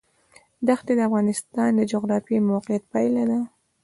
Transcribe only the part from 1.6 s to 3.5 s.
د جغرافیایي موقیعت پایله ده.